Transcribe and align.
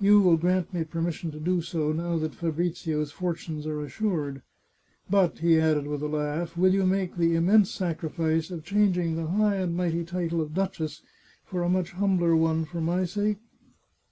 You 0.00 0.20
will 0.20 0.36
grant 0.36 0.74
me 0.74 0.82
per 0.82 1.00
mission 1.00 1.30
to 1.30 1.38
do 1.38 1.62
so, 1.62 1.92
now 1.92 2.18
that 2.18 2.34
Fabrizio's 2.34 3.12
fortunes 3.12 3.68
are 3.68 3.80
assured. 3.82 4.42
But," 5.08 5.38
he 5.38 5.60
added, 5.60 5.86
with 5.86 6.02
a 6.02 6.08
laugh," 6.08 6.56
will 6.56 6.74
you 6.74 6.84
make 6.84 7.14
the 7.16 7.36
immense 7.36 7.70
sacrifice 7.70 8.50
of 8.50 8.64
changing 8.64 9.14
the 9.14 9.28
high 9.28 9.54
and 9.58 9.76
mighty 9.76 10.02
title 10.02 10.40
of 10.40 10.54
duchess 10.54 11.02
for 11.44 11.62
a 11.62 11.68
much 11.68 11.92
humbler 11.92 12.34
one, 12.34 12.64
for 12.64 12.80
my 12.80 13.04
sake? 13.04 13.38